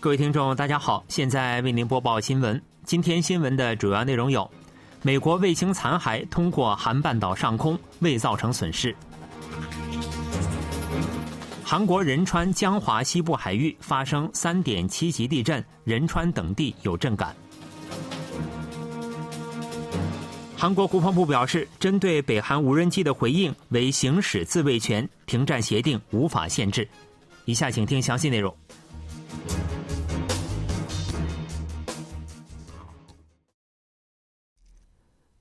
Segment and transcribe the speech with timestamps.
[0.00, 2.62] 各位听众，大家好，现在为您播报新闻。
[2.84, 4.48] 今天新闻的主要内容有：
[5.02, 8.92] 美国卫星残骸通过韩半岛上空，未造成损失；
[11.64, 17.34] 韩国仁川江华西部海域发生三点七级地震，仁川等地有震感。
[20.56, 26.88] 韩国国防部表示，针对北韩无人机的回应为行使自卫权，停战协定无法限制。
[27.46, 28.54] 以下请听详细内容。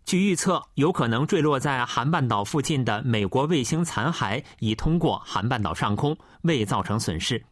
[0.08, 7.44] 据预测，有可能坠落在韩半岛附近的美国卫星残骸已通过韩半岛上空，未造成损失。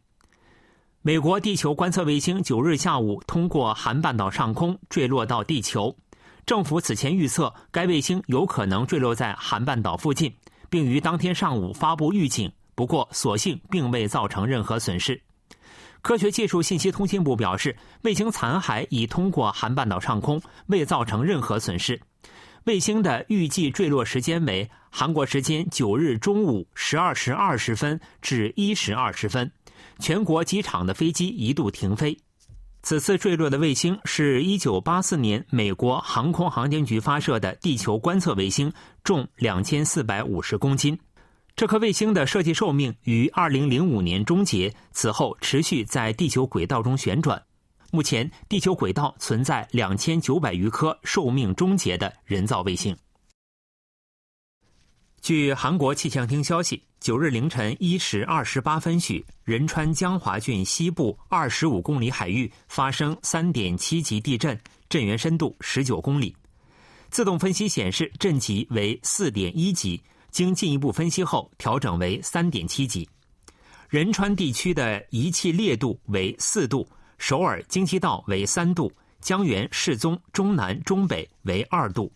[1.02, 5.94] 美国地球观测卫星九日下午通过韩半岛上空，坠落到地球。
[6.46, 10.34] 政府此前预测该卫星有可能坠落在韩半岛附近，
[10.70, 12.50] 并于当天上午发布预警。
[12.74, 15.20] 不过，所幸并未造成任何损失。
[16.00, 22.00] 科学技术信息通信部表示，卫星残骸已通过韩半岛上空，未造成任何损失。
[22.66, 29.48] 卫星的预计坠落时间为韩国时间九日中午十二时二十分至一时二十分，
[30.00, 32.18] 全国机场的飞机一度停飞。
[32.82, 38.72] 此次坠落的卫星是一九八四年美国航空航天局发射的地球观测卫星，
[39.04, 40.98] 重两千四百五十公斤。
[41.54, 47.40] 这颗卫星的设计寿命于二零零五年终结，此后持续在地球轨道中旋转。
[47.90, 52.96] 目前，地球轨道存在两千九百余颗寿命终结的人造卫星。
[55.20, 64.56] 据韩国气象厅消息，九日凌晨一时二十八分许，仁川江华郡西部二十五公里海域发生三点七级地震，
[64.88, 66.36] 震源深度十九公里。
[67.10, 73.08] 自动分析显示震级为四点一级，经进一步分析后调整为三点七级。
[73.88, 76.86] 仁川地区的仪器烈度为四度。
[77.18, 82.12] 首尔京畿道为三度，江原、世宗、中南、中北为二度。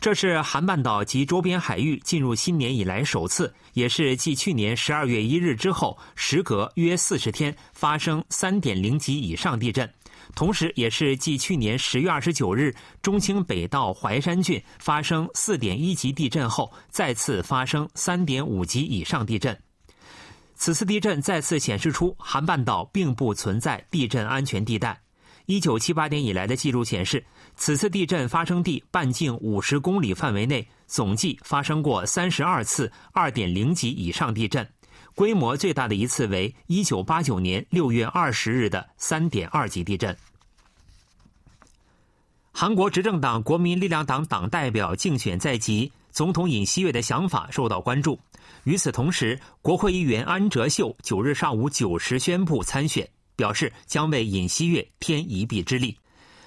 [0.00, 9.88] 这是韩半岛及周边海域进入新年以来首次，也是继去年十二月一日之后，时隔约四十天发生三点零级以上地震，
[10.34, 19.56] 同时也是继去年十月二十九日中清北道怀山郡发生四点一级地震后，再次发生三点五级以上地震。
[20.54, 25.00] 此次地震再次显示出韩半岛并不存在地震安全地带。
[25.46, 27.24] 一九七八年以来的记录显示，
[27.56, 34.66] 此次地震发生地半径五十公里范围内，总计发生过三十二次二点零级以上地震，
[35.16, 40.16] 规模最大的一次为一九八九年六月二十日的三点二级地震。
[42.52, 48.18] 韩国执政党国民力量党党代表竞选在即，总统尹锡悦的想法受到关注。
[48.64, 55.96] 与此同时，国会议员安哲秀九日上午九时宣布参选，表示将为尹锡悦添一臂之力。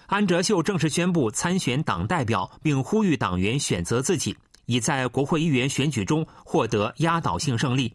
[0.08, 4.38] 安哲秀正式宣布参选党代表，并呼吁党员选择自己，
[4.68, 7.92] 以在国会议员选举中获得压倒性胜利。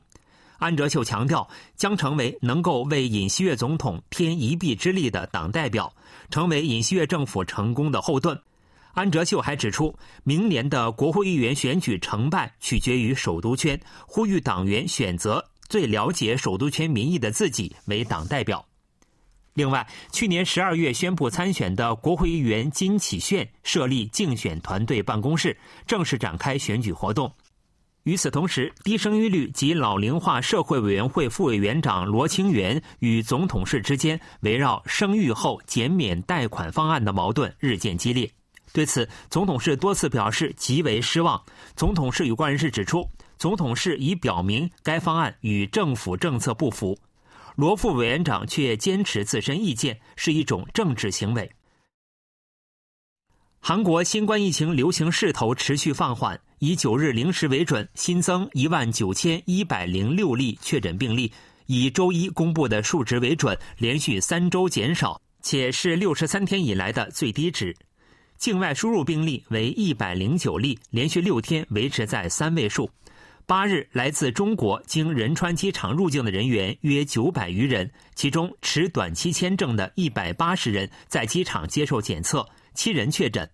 [0.59, 5.91] 安哲秀强调，将成为能够为尹锡悦总统添一臂之力的党代表，
[6.31, 8.39] 成为尹锡悦政府成功的后盾。
[9.01, 18.63] 安哲秀还指出，明年的国会议员选举成败取决于首都圈，呼吁党员选择最了解首都圈民意的自己为党代表。
[19.55, 25.57] 另外，去年十二月宣布参选的国会议员金启炫设立竞选团队办公室，
[25.87, 27.33] 正式展开选举活动。
[28.03, 38.31] 与此同时，低生育率及老龄化社会委员会副委员长罗清源与总统室之间围绕生育后减免贷款方案的矛盾日渐激烈。
[38.73, 41.43] 对此，总统室多次表示极为失望。
[41.75, 46.97] 总统室有关人士指出，总统室已表明该方案与政府政策不符，
[47.57, 51.51] 罗副委员长却坚持自身意见，是一种政治行为。
[53.59, 61.31] 韩国新冠疫情流行势头持续放缓，以九日零时为准，新增一万九千一百零六例确诊病例，
[61.67, 67.77] 以周一公布的数值为准，连续三周减少，且是六十三天以来的最低值。
[68.41, 72.91] 境外输入病例为一百零九例，连续六天维持在三位数。
[73.45, 83.47] 八日来自中国经仁川机场入境的人员约九百余人，其中持短期签证的一百八十人在机场接受检测，七人确诊。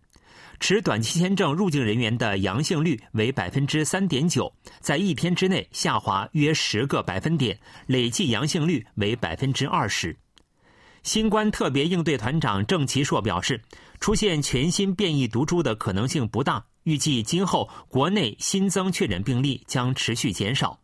[0.60, 10.16] 持短期签证入境人员的阳性率为百分之三点九，在一天之内下滑约十个百分点，累计阳性率为百分之二十。
[11.02, 13.62] 新冠特别应对团长郑其硕表示，
[14.00, 20.78] 出现全新变异毒株的可能性不大，预计今后国内新增确诊病例将持续减少。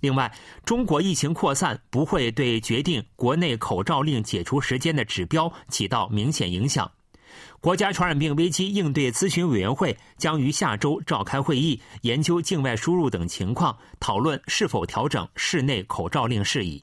[0.00, 0.32] 另外，
[0.64, 6.88] 中国疫情扩散不会对决定国内口罩令解除时间的指标起到明显影响。
[7.60, 16.82] 国家传染病危机应对咨询委员会将于下周召开会议，研究境外输入等情况，讨论是否调整室内口罩令事宜。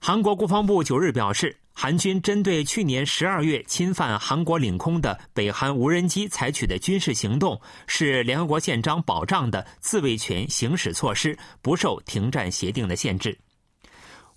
[0.00, 1.56] 韩国国防部九日表示。
[1.76, 13.36] 韩军针对去年十二月侵犯韩国领空的北韩无人机采取的军事行动，是联合国宪章保障的自卫权行使措施，不受停战协定的限制。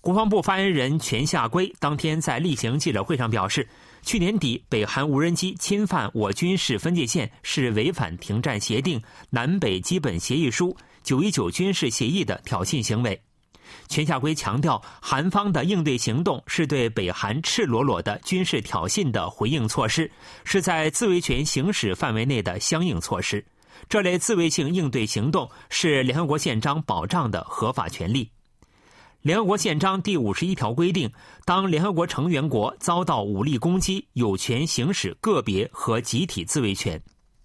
[0.02, 3.68] 国防部发言人全夏圭当天在例行记者会上表示，
[4.02, 13.22] 去年底北韩无人机侵犯我军事分界线是违反停战协定、南北基本协议书、九一九军事协议的挑衅行为。
[13.88, 20.12] 全夏圭强调，韩方的应对行动是对北韩赤裸裸的军事挑衅的回应措施，
[20.44, 23.46] 是在自卫权行使范围内的相应措施。
[23.88, 28.30] 这类自卫性应对行动是联合国宪章保障的合法权利。
[29.22, 31.12] 联合国宪章第五十一条规定，
[31.46, 37.02] 当联合国成员国遭到武力攻击，有权行使个别和集体自卫权。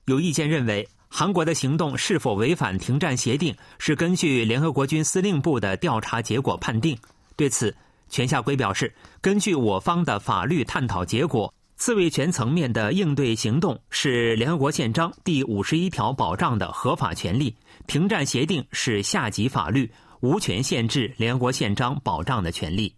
[0.06, 0.88] 有意见认为。
[1.14, 6.96] 韩国的行动是否违反停战协定，是根据联合国军司令部的调查结果判定。
[7.36, 7.76] 对此，
[8.08, 17.54] 全夏圭表示，根据我方的法律探讨结果，自卫权层面的应对行动是联合国宪章第五十一条保障的合法权利。
[17.86, 22.90] 停战协定是下级法律，无权限制联合国宪章保障的权利。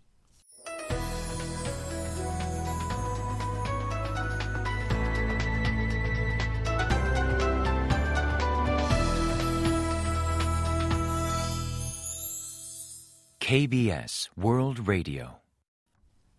[13.47, 15.27] KBS World Radio，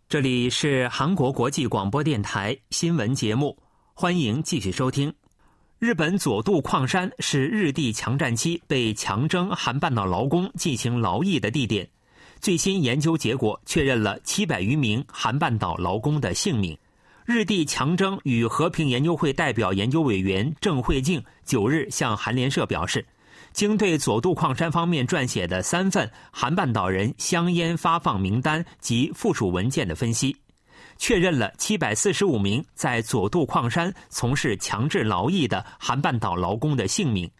[0.10, 3.56] 这里是韩国国际广播电台新闻节目，
[3.94, 5.14] 欢迎继续收听。
[5.78, 11.88] 日本佐渡矿山是日帝强占期被强征韩半岛劳工进行劳役的地点。
[12.40, 16.76] 最新研究结果确认了七百余名韩半岛劳工的姓名。
[17.24, 23.06] 日帝强征与和平研究会代表研究委员郑慧静九日向韩联社表示。
[23.56, 30.36] 经对佐渡矿山方面撰写的三份韩半岛人香烟发放名单及附属文件的分析，
[30.98, 37.32] 确认了七百四十五名在佐渡矿山从事强制劳役的韩半岛劳工的姓名。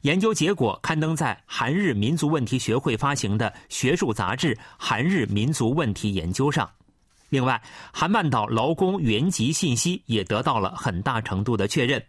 [0.00, 6.66] 研究结果刊登在韩日民族问题学会发行的学术杂志《韩日民族问题研究》上。
[7.28, 7.60] 另外，
[7.92, 12.02] 韩半岛劳工原籍信息也得到了很大程度的确认。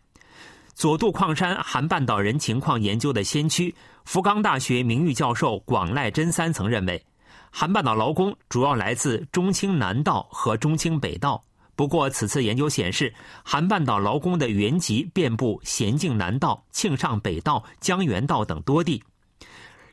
[0.73, 3.73] 佐渡矿山韩半岛人情况研究的先驱、
[4.05, 7.05] 福冈大学名誉教授广濑真三曾认为，
[7.51, 11.41] 韩半岛劳工主要来自中清南道和中清北道。
[11.75, 13.13] 不过，此次研究显示，
[13.43, 19.03] 韩半岛劳工的原籍遍布咸镜南道、庆尚北道、江原道等多地。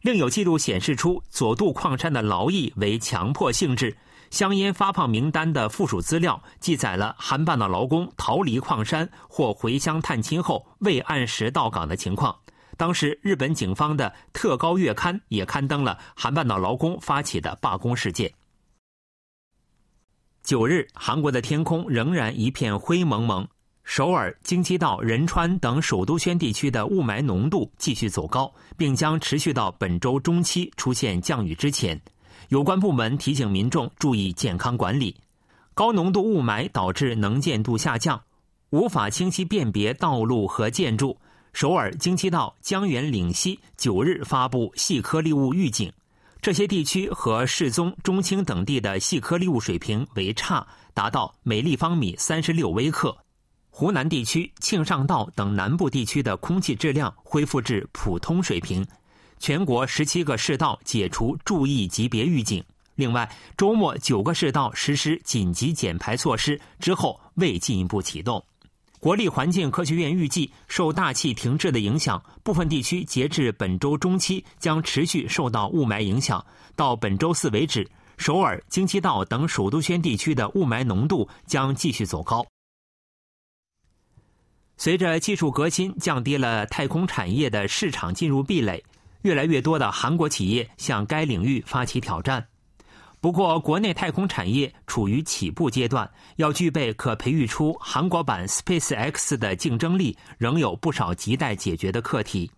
[0.03, 3.97] 另有记录显示出，佐渡矿山的劳役为强迫性质。
[4.31, 12.37] 香烟发放名单的附属资料记载了韩半岛劳工逃离矿山或回乡探亲后未按时到岗的情况。
[12.77, 18.33] 当时，日本警方的特高月刊也刊登了韩半岛劳工发起的罢工事件。
[20.45, 23.47] 九日，韩国的天空仍然一片灰蒙蒙，
[23.83, 32.01] 首尔、京畿道、仁川等首都圈地区的雾霾浓度继续走高，并将持续到本周中期出现降雨之前。
[32.49, 35.15] 有关部门提醒民众注意健康管理。
[35.75, 38.21] 高浓度雾霾导致能见度下降，
[38.71, 41.17] 无法清晰辨别道路和建筑。
[41.53, 45.93] 首尔京畿道江原岭西九日发布细颗粒物预警，
[46.41, 53.15] 这些地区和世宗、中清等地的细颗粒物水平为差，达到每立方米三十六微克。
[53.71, 58.87] 湖南地区庆尚道等南部地区的空气质量恢复至普通水平。
[59.39, 62.63] 全国十七个市道解除注意级别预警，
[62.95, 68.45] 另外周末九个市道实施紧急减排措施之后未进一步启动。
[69.01, 76.45] 国立环境科学院预计，受大气停滞的影响，部分地区截至本周中期将持续受到雾霾影响。
[76.75, 82.45] 到本周四为止，首尔、京畿道等首都圈地区的雾霾浓度将继续走高。
[84.77, 88.83] 随着技术革新降低了太空产业的市场进入壁垒。
[89.23, 92.47] 越来越多的韩国企业向该领域发起挑战，
[93.21, 102.51] 不过国内太空产业处于起步阶段，要具备可培育出韩国版 Space X 的竞争力，仍有不少亟待解决的课题。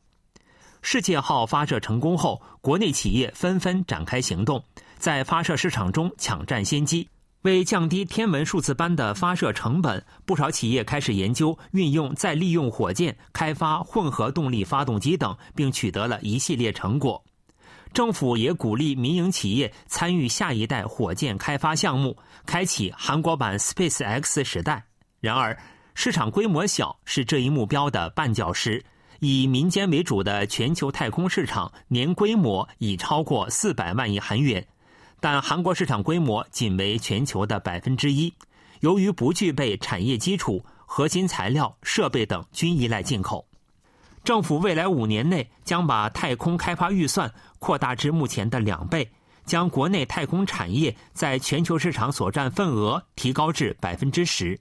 [0.82, 4.62] 世界号发射成功后，国内企业纷纷展开行动，
[4.98, 7.08] 在发射市场中抢占先机。
[7.42, 17.24] 为降低天文数字般的发射成本，不少企业开始研究运用再利用火箭开发混合动力发动机等，并取得了一系列成果。
[17.94, 24.84] 政府也鼓励民营企业参与下一代火箭开发项目，开启韩国版 Space X 时代。
[25.18, 25.58] 然而，
[25.94, 28.84] 市场规模小是这一目标的绊脚石。
[29.20, 34.66] 以民间为主的全球太空市场年规模已超过四百万亿韩元，
[35.20, 38.32] 但韩国市场规模仅为全球的百分之一。
[38.80, 43.46] 由于不具备产业基础，核心材料、设备等均依赖进口。
[44.24, 49.10] 政府未来五年内将把太空开发预算扩大至目前的两倍，
[49.44, 54.58] 将国内太空产业在全球市场所占份额提高至百分之十。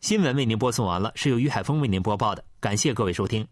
[0.00, 2.44] 新闻为您播送完了，是由于海峰为您播报的。
[2.60, 3.46] 感谢各位收听。